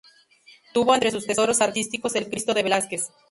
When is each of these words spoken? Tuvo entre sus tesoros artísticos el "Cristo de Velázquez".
Tuvo 0.73 0.95
entre 0.95 1.11
sus 1.11 1.27
tesoros 1.27 1.61
artísticos 1.61 2.15
el 2.15 2.27
"Cristo 2.27 2.55
de 2.55 2.63
Velázquez". 2.63 3.11